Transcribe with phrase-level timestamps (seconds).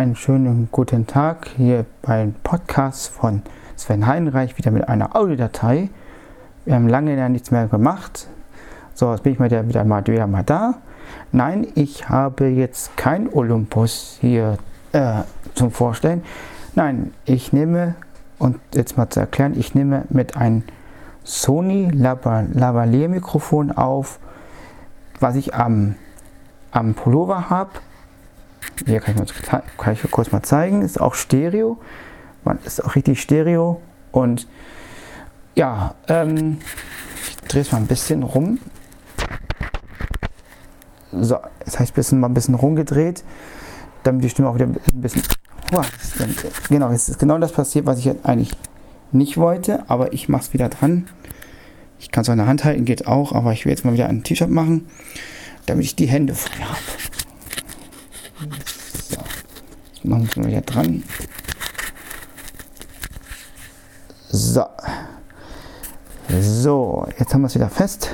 [0.00, 3.42] Einen schönen guten Tag hier beim Podcast von
[3.76, 5.90] Sven Heinreich wieder mit einer Audiodatei.
[6.64, 8.26] Wir haben lange ja nichts mehr gemacht.
[8.94, 10.78] So, jetzt bin ich wieder, wieder, mal, wieder mal da.
[11.32, 14.56] Nein, ich habe jetzt kein Olympus hier
[14.92, 15.20] äh,
[15.54, 16.22] zum Vorstellen.
[16.74, 17.94] Nein, ich nehme,
[18.38, 20.62] und jetzt mal zu erklären, ich nehme mit einem
[21.24, 24.18] Sony Lavalier Mikrofon auf,
[25.18, 25.96] was ich am,
[26.72, 27.72] am Pullover habe
[28.86, 31.78] hier kann ich, mal, kann ich kurz mal zeigen, ist auch Stereo.
[32.44, 33.80] Man ist auch richtig Stereo.
[34.12, 34.46] Und
[35.54, 36.58] ja, ähm,
[37.28, 38.58] ich drehe es mal ein bisschen rum.
[41.12, 43.24] So, jetzt habe ich bisschen, mal ein bisschen rumgedreht,
[44.04, 45.22] damit die Stimme auch wieder ein bisschen.
[45.72, 45.82] Oh,
[46.68, 48.52] genau, jetzt ist genau das passiert, was ich eigentlich
[49.12, 51.08] nicht wollte, aber ich mache es wieder dran.
[51.98, 53.92] Ich kann es auch in der Hand halten, geht auch, aber ich will jetzt mal
[53.92, 54.88] wieder ein T-Shirt machen,
[55.66, 56.78] damit ich die Hände frei habe.
[60.02, 61.02] Machen wir wieder dran.
[64.28, 64.64] So.
[66.40, 68.10] So, jetzt haben wir es wieder fest.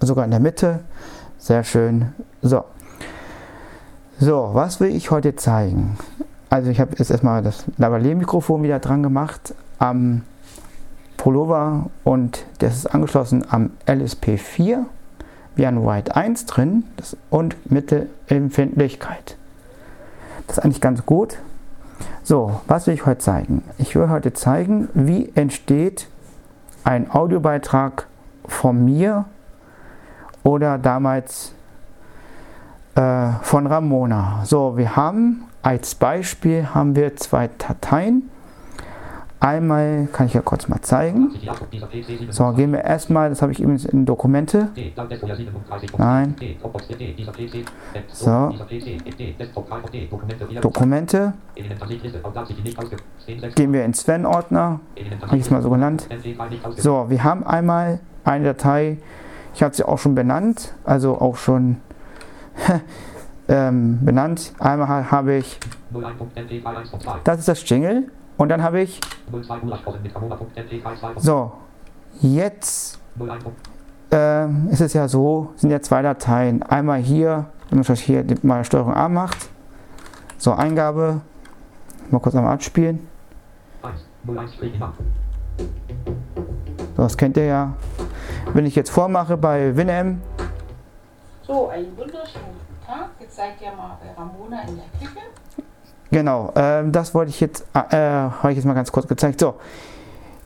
[0.00, 0.80] Sogar in der Mitte.
[1.38, 2.12] Sehr schön.
[2.42, 2.64] So.
[4.20, 5.98] So, was will ich heute zeigen?
[6.50, 10.22] Also ich habe jetzt erstmal das Lavalier-Mikrofon wieder dran gemacht am
[11.16, 14.84] Pullover und das ist angeschlossen am LSP4
[15.56, 16.84] wie ein White 1 drin
[17.30, 19.37] und Mittelempfindlichkeit.
[20.48, 21.38] Das ist eigentlich ganz gut.
[22.24, 23.62] So, was will ich heute zeigen?
[23.78, 26.08] Ich will heute zeigen, wie entsteht
[26.84, 28.06] ein Audiobeitrag
[28.46, 29.26] von mir
[30.42, 31.52] oder damals
[32.94, 34.40] äh, von Ramona.
[34.44, 38.30] So, wir haben als Beispiel haben wir zwei Dateien.
[39.40, 41.30] Einmal kann ich ja kurz mal zeigen.
[42.30, 44.70] So, gehen wir erstmal, das habe ich eben in Dokumente.
[45.96, 46.34] Nein.
[48.12, 48.52] So.
[50.60, 51.34] Dokumente.
[53.54, 54.80] Gehen wir in Sven-Ordner.
[55.22, 56.08] Habe ich es mal so genannt.
[56.76, 58.98] So, wir haben einmal eine Datei.
[59.54, 61.76] Ich habe sie auch schon benannt, also auch schon
[63.48, 64.52] ähm, benannt.
[64.58, 65.60] Einmal habe ich.
[67.22, 68.10] Das ist das Jingle.
[68.38, 69.00] Und dann habe ich.
[71.16, 71.52] So,
[72.20, 73.00] jetzt
[74.12, 76.62] äh, ist es ja so, sind ja zwei Dateien.
[76.62, 79.50] Einmal hier, wenn man hier mal Steuerung A macht.
[80.38, 81.20] So, Eingabe.
[82.10, 83.06] Mal kurz einmal abspielen.
[86.96, 87.74] So, das kennt ihr ja.
[88.54, 90.22] Wenn ich jetzt vormache bei WinM.
[91.42, 92.56] So, einen wunderschönen
[92.86, 93.10] Tag.
[93.18, 95.20] Jetzt seid ihr mal bei Ramona in der Küche.
[96.10, 99.40] Genau, äh, das wollte ich jetzt, äh, habe ich jetzt mal ganz kurz gezeigt.
[99.40, 99.54] So,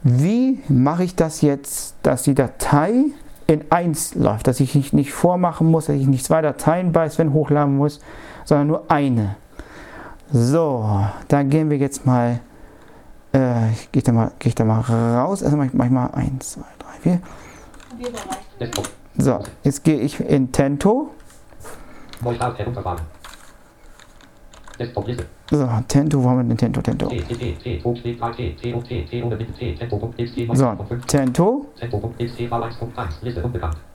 [0.02, 3.04] wie mache ich das jetzt, dass die Datei
[3.46, 7.08] in 1 läuft, dass ich nicht, nicht vormachen muss, dass ich nicht zwei Dateien bei
[7.08, 8.00] Sven hochladen muss,
[8.44, 9.36] sondern nur eine.
[10.32, 12.40] So, dann gehen wir jetzt mal,
[13.32, 15.42] äh, gehe da mal, geh da mal raus.
[15.42, 17.20] Erstmal mache ich mal 1, 2, 3, 4.
[19.18, 21.10] So, jetzt gehe ich in Tento.
[25.54, 26.80] So, Tento, wo haben wir den Tento?
[26.80, 27.10] Tento.
[30.54, 30.76] So,
[31.06, 31.66] Tento.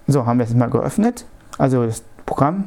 [0.06, 1.26] So, haben wir es mal geöffnet.
[1.58, 2.66] Also das Programm.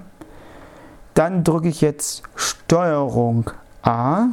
[1.14, 3.48] Dann drücke ich jetzt Steuerung
[3.82, 4.26] A.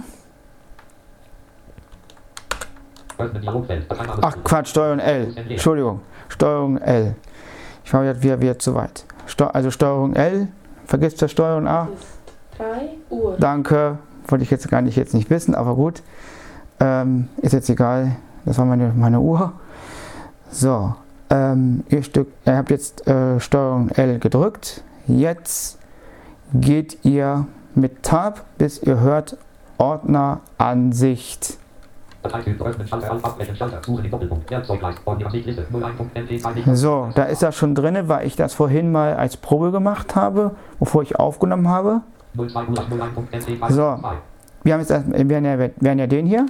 [4.21, 5.35] Ach Quatsch, Steuerung L.
[5.49, 7.15] Entschuldigung, Steuerung L.
[7.85, 9.05] Ich war jetzt wieder, wieder zu weit.
[9.53, 10.47] also Steuerung L.
[10.87, 11.89] Vergisst das Steuerung A.
[12.57, 12.65] 3
[13.11, 13.37] Uhr.
[13.39, 13.99] Danke.
[14.27, 16.01] Wollte ich jetzt gar nicht jetzt nicht wissen, aber gut.
[16.79, 18.15] Ähm, ist jetzt egal.
[18.45, 19.53] Das war meine, meine Uhr.
[20.51, 20.93] So.
[21.29, 24.83] Ähm, ihr, Stück, ihr habt jetzt äh, Steuerung L gedrückt.
[25.07, 25.77] Jetzt
[26.53, 29.37] geht ihr mit Tab, bis ihr hört
[29.77, 31.57] Ordner Ansicht.
[36.73, 40.55] So, da ist er schon drin, weil ich das vorhin mal als Probe gemacht habe,
[40.79, 42.01] bevor ich aufgenommen habe.
[43.69, 43.99] So,
[44.63, 46.45] wir haben jetzt erst, wir haben ja, wir haben ja den hier.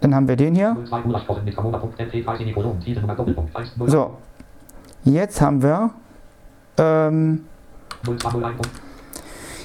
[0.00, 0.76] Dann haben wir den hier.
[3.86, 4.16] So,
[5.04, 5.90] jetzt haben wir
[6.78, 7.46] ähm,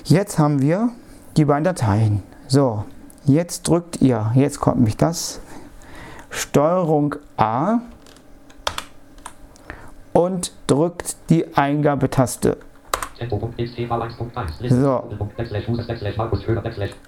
[0.05, 0.89] jetzt haben wir
[1.37, 2.23] die beiden Dateien.
[2.47, 2.85] So,
[3.25, 5.41] jetzt drückt ihr, jetzt kommt mich das,
[6.29, 7.79] Steuerung A
[10.13, 12.57] und drückt die Eingabetaste.
[14.69, 15.03] So.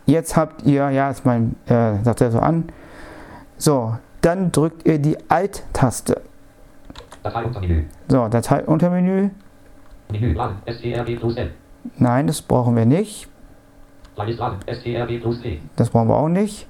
[0.05, 2.65] Jetzt habt ihr, ja, ist mein, äh, sagt er so an.
[3.57, 6.21] So, dann drückt ihr die Alt-Taste.
[8.07, 9.29] So, Datei-Untermenü.
[11.97, 13.27] Nein, das brauchen wir nicht.
[14.67, 15.39] STRG plus.
[15.75, 16.67] Das brauchen wir auch nicht.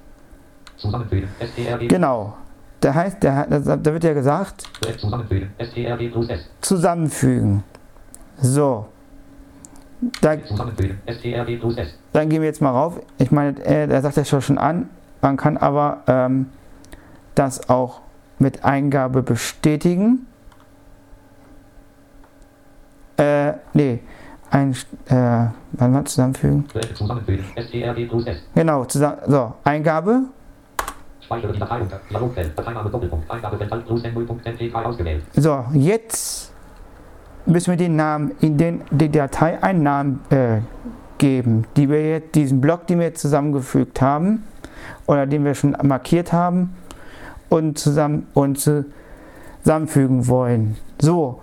[0.78, 1.28] Zusammenfügen.
[1.40, 1.88] STRG.
[1.88, 2.34] Genau.
[2.82, 4.64] Der heißt, der, da wird ja gesagt,
[4.98, 5.50] zusammenfügen.
[5.60, 6.50] STRG plus S.
[6.62, 7.64] zusammenfügen.
[8.40, 8.88] So.
[10.22, 10.36] Da,
[12.14, 13.00] dann gehen wir jetzt mal rauf.
[13.18, 14.90] Ich meine, er, er sagt das schon an.
[15.22, 16.48] Man kann aber ähm,
[17.36, 18.02] das auch
[18.40, 20.28] mit Eingabe bestätigen.
[23.18, 24.00] Äh, nee.
[24.52, 24.74] Ein,
[25.08, 26.66] äh, wann mal zusammenfügen?
[28.54, 30.26] Genau, zusammen, so, Eingabe.
[31.22, 32.00] Speichere die Datei unter.
[32.10, 32.58] Dialogfeld.
[32.58, 33.32] Dateiname Doppelpunkt.
[33.32, 35.24] Eingabefeld Alt plus N0.mp3 ausgewählt.
[35.36, 36.53] So, jetzt
[37.46, 40.60] müssen wir den Namen in den, die Datei einen Namen äh,
[41.18, 44.44] geben, die wir jetzt, diesen Block, den wir jetzt zusammengefügt haben
[45.08, 46.76] oder den wir schon markiert haben
[47.50, 48.60] und zusammen und
[49.64, 50.78] zusammenfügen wollen.
[51.00, 51.42] So,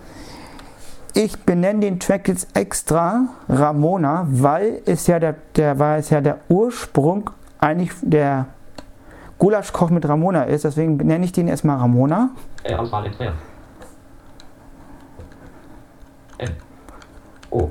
[1.14, 6.20] ich benenne den Track jetzt extra Ramona, weil es ja der, der weil es ja
[6.20, 8.46] der Ursprung eigentlich der
[9.38, 12.30] Gulaschkoch mit Ramona ist, deswegen benenne ich den erstmal Ramona.
[12.76, 13.49] Auswahl entfernen.
[16.40, 16.56] N.
[17.50, 17.70] O.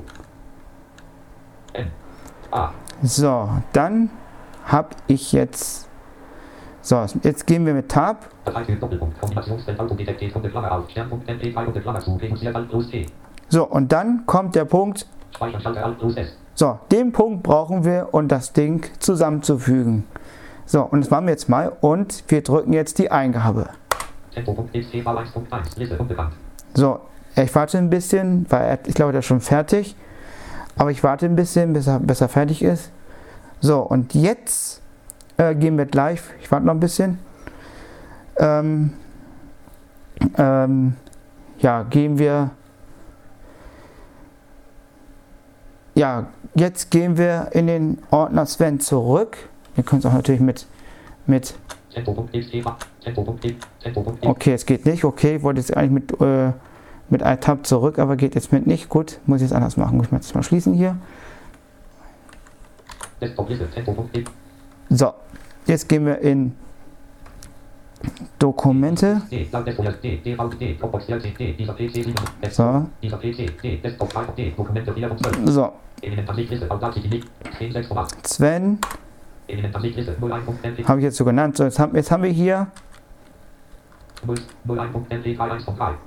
[1.72, 1.90] N.
[2.52, 2.70] A.
[3.02, 4.10] So, dann
[4.64, 5.88] habe ich jetzt.
[6.82, 8.30] So, jetzt gehen wir mit Tab.
[8.44, 9.20] Dateityp Doppelpunkt.
[9.20, 10.88] Kombinationsfeld Autodetektiv Kunde Klammer auf.
[10.90, 12.14] Sternpunkt MP3 Kunde Klammer zu.
[12.14, 13.06] Reduziert Alt plus T.
[13.48, 15.06] So, und dann kommt der Punkt.
[16.54, 20.06] So, den Punkt brauchen wir, um das Ding zusammenzufügen.
[20.64, 23.70] So, und das machen wir jetzt mal und wir drücken jetzt die Eingabe.
[24.32, 25.78] Tempo.xtv 1.1.
[25.78, 26.34] Liste unbekannt.
[26.74, 27.00] So,
[27.36, 29.96] ich warte ein bisschen, weil ich glaube, der ist schon fertig.
[30.76, 32.90] Aber ich warte ein bisschen, bis er, bis er fertig ist.
[33.60, 34.80] So, und jetzt
[35.36, 36.30] äh, gehen wir live.
[36.40, 37.18] Ich warte noch ein bisschen.
[38.38, 38.92] Ähm,
[40.38, 40.96] ähm,
[41.58, 42.50] ja, gehen wir.
[45.94, 49.36] Ja, jetzt gehen wir in den Ordner Sven zurück.
[49.74, 50.66] Wir können es auch natürlich mit,
[51.26, 51.54] mit.
[54.30, 55.04] Okay, es geht nicht.
[55.04, 56.52] Okay, ich wollte jetzt eigentlich mit, äh,
[57.10, 58.88] mit Tab zurück, aber geht jetzt mit nicht.
[58.88, 59.96] Gut, muss ich jetzt anders machen.
[59.96, 60.96] Muss ich jetzt mal schließen hier.
[64.88, 65.12] So,
[65.66, 66.54] jetzt gehen wir in
[68.38, 69.20] Dokumente.
[69.30, 69.46] D.
[69.52, 70.16] Laut des Folders D.
[70.16, 70.74] DVD.
[70.80, 71.52] Dropbox DLC D.
[71.52, 72.14] Dieser PC 7.
[72.50, 73.76] So, Dieser PC D.
[73.76, 74.50] Desktop 3 D.
[74.56, 75.38] Dokumente 4 und 12.
[75.50, 75.72] so.
[76.00, 76.70] Elementarliste.
[76.70, 77.26] Audacity Link.
[77.58, 78.26] 10 6 8.
[78.26, 78.78] Sven
[79.46, 80.16] Elementarliste.
[80.20, 80.88] 01.mp.
[80.88, 81.56] habe ich jetzt so genannt.
[81.56, 82.68] So, jetzt haben, jetzt haben wir hier.
[84.09, 84.09] 01.mp3 1 von 3.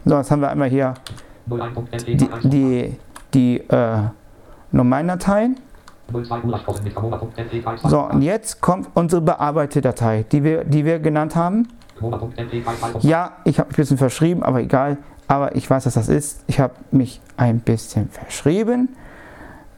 [0.06, 0.94] So, jetzt haben wir einmal hier
[1.50, 2.50] 01.mp3 die, 1 von 3.
[2.50, 2.96] die,
[3.34, 3.98] die äh,
[4.72, 5.60] normalen Dateien.
[6.12, 7.90] 02 Gulaschkochen mit Ramona.mp3 2.
[7.90, 11.68] So, und jetzt kommt unsere bearbeitete Datei, die wir, die wir genannt haben.
[11.98, 14.98] Ramona.mp3 2 von Ja, ich habe mich ein bisschen verschrieben, aber egal.
[15.28, 16.44] Aber ich weiß, dass das ist.
[16.48, 18.90] Ich habe mich ein bisschen verschrieben,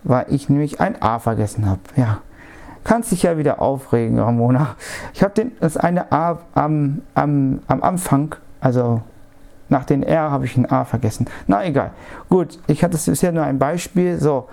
[0.04, 1.82] weil ich nämlich ein A vergessen habe.
[1.96, 2.22] Ja,
[2.86, 4.76] kannst dich ja wieder aufregen, Ramona.
[5.14, 9.02] Ich habe das eine A am, am, am Anfang, also
[9.68, 11.26] nach den R habe ich ein A vergessen.
[11.48, 11.92] Na egal.
[12.30, 14.20] Gut, ich hatte das ja nur ein Beispiel.
[14.20, 14.48] So,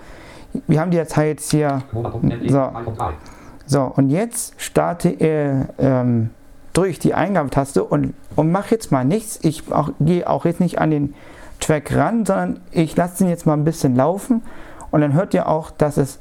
[0.67, 1.83] wir haben die Datei jetzt hier.
[1.93, 2.71] Ramona.mp3 So.
[2.71, 3.13] 2 von 3.
[3.65, 6.31] So, und jetzt starte äh, ähm,
[6.73, 9.39] durch die Eingabetaste und, und mach jetzt mal nichts.
[9.43, 9.63] Ich
[9.99, 11.13] gehe auch jetzt nicht an den
[11.59, 14.41] Track ran, sondern ich lasse den jetzt mal ein bisschen laufen
[14.91, 16.19] und dann hört ihr auch, dass es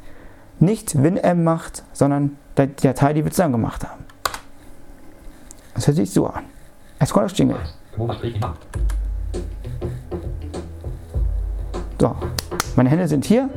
[0.62, 4.04] nicht WinM macht, sondern die Datei, die wir zusammen gemacht haben.
[5.75, 6.45] Das hört sich so an.
[7.00, 7.57] Jetzt kommt das Jingle.
[7.57, 7.75] 1.
[7.95, 8.54] Ramona Strich Mann.
[12.00, 12.16] So,
[12.76, 13.49] meine Hände sind hier.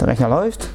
[0.00, 0.68] Der Rechner läuft.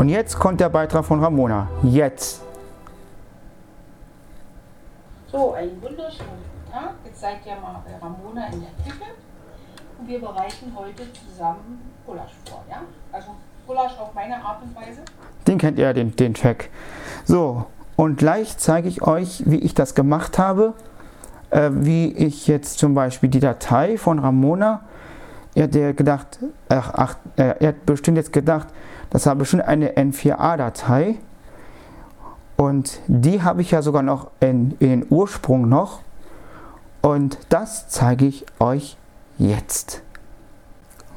[0.00, 1.68] Und jetzt kommt der Beitrag von Ramona.
[1.82, 2.40] Jetzt.
[5.30, 6.94] So, einen wunderschönen guten Tag.
[7.04, 9.10] Jetzt seid ihr mal bei Ramona in der Küche.
[9.98, 12.64] Und wir bereiten heute zusammen Gulasch vor.
[12.70, 12.80] Ja?
[13.12, 13.32] Also
[13.66, 15.02] Gulasch auf meine Art und Weise.
[15.46, 16.70] Den kennt ihr, den, den Track.
[17.26, 17.66] So,
[17.96, 20.72] und gleich zeige ich euch, wie ich das gemacht habe.
[21.50, 24.80] Äh, wie ich jetzt zum Beispiel die Datei von Ramona,
[25.54, 26.38] er hat ja gedacht,
[26.70, 28.68] ach, ach, äh, er hat bestimmt jetzt gedacht,
[29.10, 31.16] das war bestimmt eine N4A-Datei.
[32.56, 36.00] Und die habe ich ja sogar noch in, in den Ursprung noch.
[37.02, 38.96] Und das zeige ich euch
[39.38, 40.02] jetzt.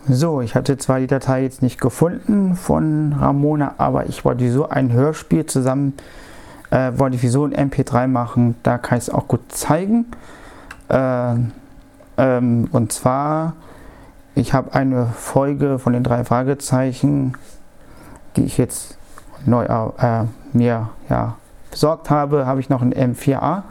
[0.08, 4.68] So, ich hatte zwar die Datei jetzt nicht gefunden von Ramona, aber ich wollte so
[4.68, 5.94] ein Hörspiel zusammen,
[6.72, 10.06] äh, wollte ich so ein MP3 machen, da kann ich es auch gut zeigen.
[10.90, 11.36] Äh,
[12.18, 13.54] ähm, und zwar
[14.36, 17.34] ich habe eine Folge von den drei Fragezeichen,
[18.36, 18.98] die ich jetzt
[19.46, 21.36] neu äh, mir ja,
[21.72, 23.64] besorgt habe, habe ich noch ein M4A.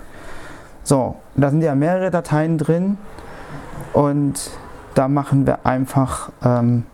[0.84, 2.98] So, da sind ja mehrere Dateien drin
[3.92, 4.50] und
[4.94, 6.84] da machen wir einfach, ähm,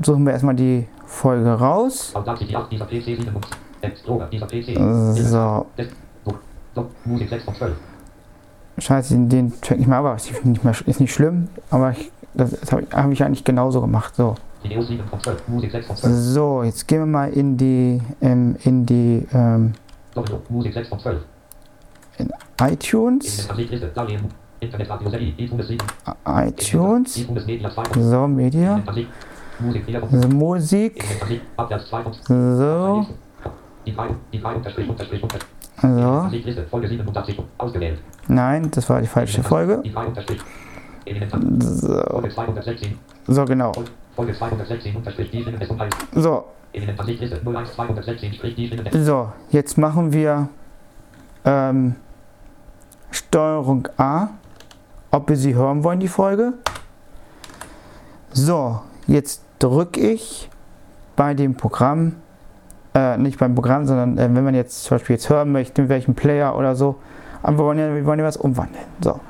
[0.00, 2.12] suchen wir erstmal die Folge raus.
[2.14, 3.46] Audacity 8, dieser PC 7 und
[3.80, 4.76] Explorer, dieser PC.
[5.16, 5.90] So, Test,
[6.24, 6.34] so,
[6.74, 7.76] so, Musik 6 von 12.
[8.78, 12.50] scheiße, den check ich mal, aber ist nicht, mehr, ist nicht schlimm, aber ich, das,
[12.50, 14.14] das habe ich, hab ich eigentlich genauso gemacht.
[14.16, 14.34] So.
[16.32, 19.72] So, jetzt gehen wir mal in die, ähm, in die, ähm,
[22.18, 23.48] in iTunes.
[26.26, 27.26] iTunes.
[27.96, 28.82] So, Media.
[30.10, 31.04] So, Musik.
[32.28, 33.06] So.
[35.80, 36.26] So.
[38.28, 39.82] Nein, das war die falsche Folge.
[41.60, 42.22] So.
[43.26, 43.72] So, genau.
[44.14, 45.96] Folge 216 unterstrich, die Stimmen des Unheils.
[46.14, 49.32] So, Elementansichtliste, 01 216, sprich die Stimmen des so.
[49.50, 50.48] Jetzt machen wir
[51.44, 51.96] ähm,
[53.10, 54.28] Steuerung A,
[55.10, 56.54] ob wir sie hören wollen, die Folge.
[58.32, 60.48] So, jetzt drücke ich
[61.16, 62.16] bei dem Programm,
[62.94, 65.88] äh, nicht beim Programm, sondern äh, wenn man jetzt zum Beispiel jetzt hören möchte, in
[65.88, 66.96] welchem Player oder so,
[67.42, 68.84] aber wir wollen ja, wir wollen ja was umwandeln.
[69.02, 69.20] So,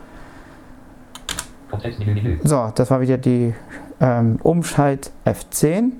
[2.44, 3.54] so das war wieder die
[4.02, 5.92] ähm, Umschalt F10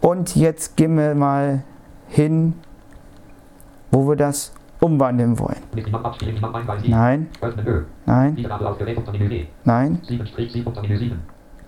[0.00, 1.62] und jetzt gehen wir mal
[2.08, 2.54] hin,
[3.90, 5.62] wo wir das umwandeln wollen.
[6.90, 7.28] Nein.
[8.04, 8.36] Nein.
[9.64, 9.98] Nein.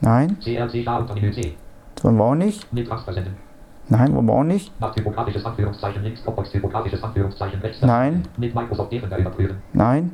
[0.00, 0.37] Nein.
[2.02, 2.73] Sollen wir auch nicht?
[3.90, 4.73] Nein, wollen wir auch nicht.
[7.87, 8.23] Nein.
[9.73, 10.11] Nein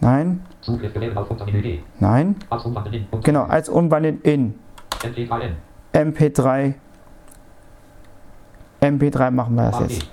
[0.00, 0.42] nein,
[1.98, 2.36] nein.
[3.22, 4.54] Genau, als umwandeln in
[5.04, 5.56] MPKN.
[5.92, 6.74] MP3.
[8.80, 10.06] MP3 machen wir das jetzt.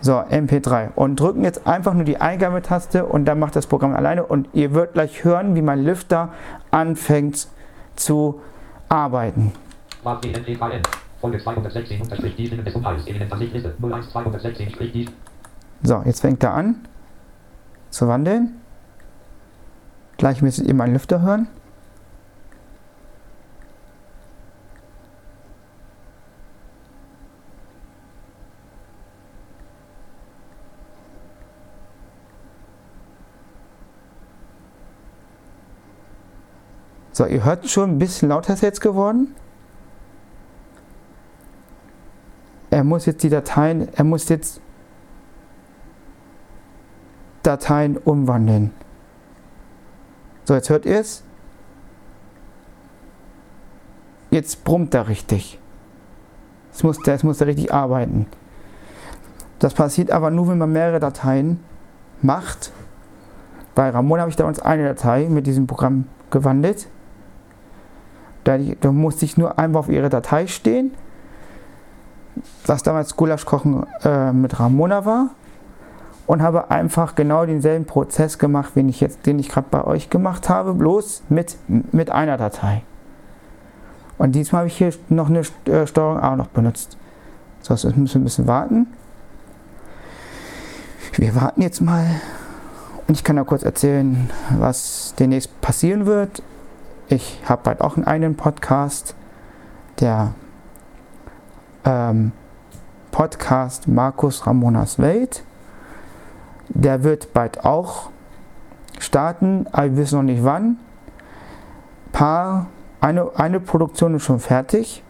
[0.00, 0.92] So, MP3.
[0.94, 4.74] Und drücken jetzt einfach nur die Eingabetaste und dann macht das Programm alleine und ihr
[4.74, 6.30] wird gleich hören, wie mein Lüfter
[6.70, 7.48] anfängt
[7.96, 8.40] zu
[8.88, 9.52] arbeiten.
[10.02, 10.82] Warte MPKN.
[11.20, 13.06] Folge 216 unterstrich die Stimmen des Unheils.
[13.06, 15.08] Elementansichtliste 01 216 sprich die.
[15.82, 16.76] So, jetzt fängt er an
[17.88, 18.60] zu wandeln.
[20.16, 21.48] Gleich müsstet ihr meinen Lüfter hören.
[37.14, 39.36] So, ihr hört schon ein bisschen lauter ist jetzt geworden.
[42.70, 44.60] Er muss jetzt die Dateien, er muss jetzt
[47.44, 48.72] Dateien umwandeln.
[50.44, 51.22] So, jetzt hört ihr es.
[54.30, 55.58] Jetzt brummt er richtig.
[56.70, 58.26] Jetzt muss, der, jetzt muss er richtig arbeiten.
[59.58, 61.60] Das passiert aber nur, wenn man mehrere Dateien
[62.20, 62.72] macht.
[63.74, 66.88] Bei Ramon habe ich damals eine Datei mit diesem Programm gewandelt.
[68.42, 70.92] Da, da musste ich nur einmal auf ihre Datei stehen,
[72.66, 75.30] was damals Gulaschkochen äh, mit Ramona war
[76.26, 80.10] und habe einfach genau denselben Prozess gemacht, den ich jetzt, den ich gerade bei euch
[80.10, 82.82] gemacht habe, bloß mit, mit einer Datei.
[84.16, 86.96] Und diesmal habe ich hier noch eine äh, Steuerung A noch benutzt.
[87.60, 88.86] So, jetzt müssen wir ein bisschen warten.
[91.16, 92.04] Wir warten jetzt mal
[93.06, 96.42] und ich kann da kurz erzählen, was demnächst passieren wird.
[97.08, 99.14] Ich habe bald auch einen eigenen Podcast,
[100.00, 100.34] der
[101.84, 102.32] ähm,
[103.10, 105.44] Podcast Markus Ramonas Welt.
[106.74, 108.10] Der wird bald auch
[108.98, 110.78] starten, aber wir wissen noch nicht wann.
[112.12, 112.66] Paar,
[113.00, 115.02] eine, eine Produktion ist schon fertig.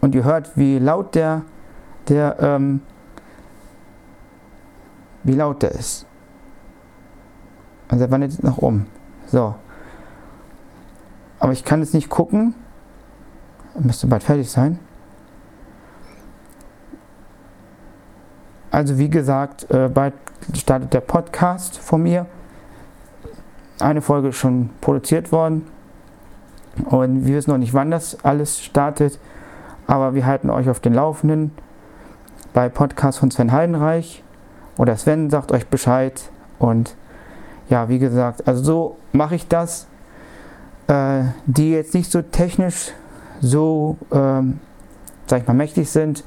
[0.00, 1.42] Und ihr hört, wie laut der,
[2.08, 2.80] der ähm,
[5.24, 6.06] wie laut der ist.
[7.88, 8.86] Also er wandert jetzt nach oben.
[9.26, 9.54] So.
[11.38, 12.54] Aber ich kann jetzt nicht gucken.
[13.78, 14.78] Müsste bald fertig sein.
[18.74, 20.14] Also wie gesagt, äh, bald
[20.52, 22.26] startet der Podcast von mir.
[23.78, 25.68] Eine Folge ist schon produziert worden.
[26.86, 29.20] Und wir wissen noch nicht, wann das alles startet.
[29.86, 31.52] Aber wir halten euch auf den Laufenden.
[32.52, 34.24] Bei Podcast von Sven Heidenreich.
[34.76, 36.20] Oder Sven sagt euch Bescheid.
[36.58, 36.96] Und
[37.68, 39.86] ja, wie gesagt, also so mache ich das.
[40.88, 42.90] Äh, die jetzt nicht so technisch
[43.40, 44.58] so, ähm,
[45.28, 46.24] sag ich mal, mächtig sind.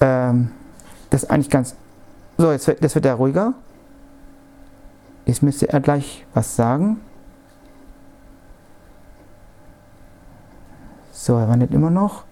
[0.00, 0.50] Ähm,
[1.10, 1.76] das ist eigentlich ganz.
[2.38, 3.54] So, jetzt wird, jetzt wird er ruhiger.
[5.26, 7.00] Jetzt müsste er gleich was sagen.
[11.12, 12.24] So, er wandelt immer noch.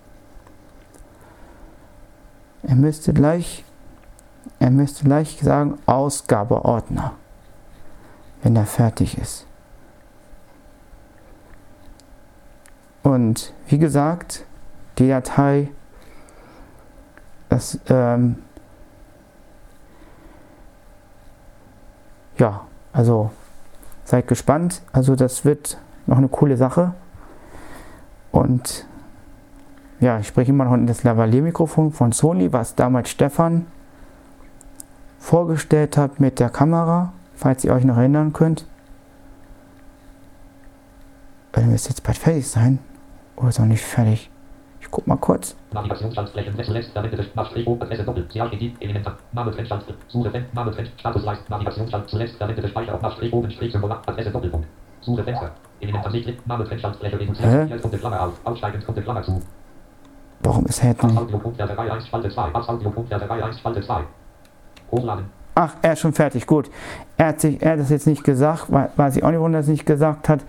[2.63, 3.65] Er müsste gleich,
[4.59, 7.13] er müsste gleich sagen Ausgabeordner,
[8.43, 9.47] wenn er fertig ist.
[13.03, 14.45] Und wie gesagt,
[14.99, 15.69] die Datei,
[17.49, 18.37] das ähm,
[22.39, 23.31] ja, also
[24.05, 24.83] seid gespannt.
[24.93, 26.95] Also das wird noch eine coole Sache.
[28.33, 28.87] Und
[30.01, 33.67] ja, ich spreche immer noch in das Lavalier-Mikrofon von Sony, was damals Stefan
[35.19, 38.65] vorgestellt hat mit der Kamera, falls ihr euch noch erinnern könnt.
[41.59, 42.79] Äh, müsste jetzt bald fertig sein.
[43.37, 44.31] Oder ist noch nicht fertig?
[44.89, 45.55] Ich guck mal kurz.
[45.73, 50.91] Navigationsschaltflächen, Wechselrest, verwendete Nachstrich, Adresse, Doppel, CAGD, Element, Name, Trend, Schaltfläche, Suche, Fenster, Name, Trend,
[50.97, 54.67] Statusleist, Navigationsschalt, zuletzt, verwendete Speicher auf Nachstrich, oben, Strich, Symbol, Adresse, Doppelpunkt.
[55.03, 57.79] Suche, Fenster, Element, Ansicht, Name, Trend, Schaltfläche, reduziert, Hä?
[57.83, 59.43] kommt die Klammer auf, aussteigend, kommt die Klammer zu.
[60.41, 61.19] Warum ist er jetzt nicht?
[61.19, 64.01] Audio.der 1, Spalte 2, Audio.der 1, Spalte 2.
[64.91, 65.25] Hochladen.
[65.55, 66.71] Ach, er ist schon fertig, gut.
[67.19, 69.53] Er hat, sich, er hat das jetzt nicht gesagt, weil, weiß ich auch nicht, warum
[69.53, 70.41] er das nicht gesagt hat.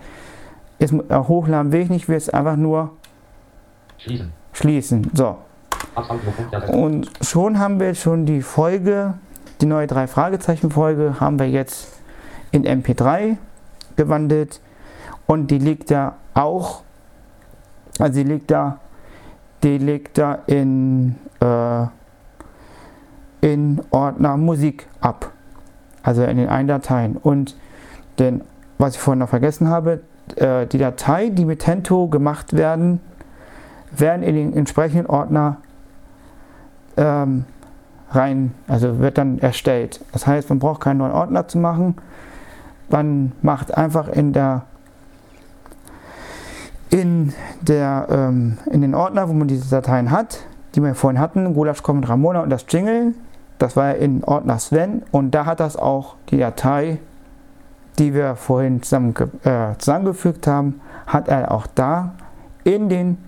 [0.90, 2.92] Mu- äh, hochladen will ich nicht, will es einfach nur
[4.02, 4.32] Schließen.
[4.52, 5.10] schließen.
[5.14, 5.36] So.
[6.68, 9.14] Und schon haben wir schon die Folge,
[9.60, 11.88] die neue drei Fragezeichen Folge, haben wir jetzt
[12.50, 13.36] in MP3
[13.96, 14.60] gewandelt
[15.26, 16.82] und die liegt da auch,
[17.98, 18.78] also die liegt da,
[19.62, 21.86] die liegt da in, äh,
[23.42, 25.30] in Ordner Musik ab,
[26.02, 27.56] also in den einen Dateien und
[28.18, 28.42] den,
[28.78, 30.00] was ich vorhin noch vergessen habe,
[30.36, 33.00] äh, die Datei, die mit Tento gemacht werden,
[33.96, 35.58] werden in den entsprechenden Ordner
[36.96, 37.44] ähm,
[38.10, 40.00] rein, also wird dann erstellt.
[40.12, 41.96] Das heißt, man braucht keinen neuen Ordner zu machen.
[42.88, 44.62] Man macht einfach in der
[46.90, 50.40] in der ähm, in den Ordner, wo man diese Dateien hat,
[50.74, 53.14] die wir vorhin hatten, Gulasch mit Ramona und das Jingle,
[53.58, 56.98] das war ja in Ordner Sven und da hat das auch die Datei,
[57.98, 62.14] die wir vorhin zusammenge äh, zusammengefügt haben, hat er auch da
[62.64, 63.18] in den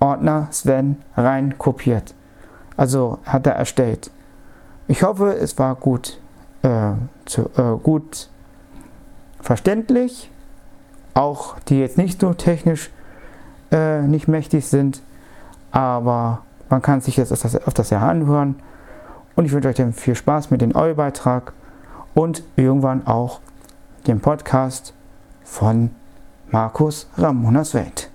[0.00, 2.14] Ordner Sven rein kopiert.
[2.76, 4.10] Also hat er erstellt.
[4.86, 6.20] Ich hoffe, es war gut,
[6.62, 6.92] äh,
[7.24, 8.30] zu, äh, gut
[9.40, 10.30] verständlich.
[11.14, 12.90] Auch die jetzt nicht so technisch
[13.72, 15.02] äh, nicht mächtig sind.
[15.72, 18.56] Aber man kann sich jetzt auf das, auf das Jahr anhören.
[19.36, 21.52] Und ich wünsche euch dann viel Spaß mit dem Audiobetrag
[22.14, 23.40] und irgendwann auch
[24.06, 24.94] dem Podcast
[25.44, 25.90] von
[26.50, 28.10] Markus Ramonas Welt.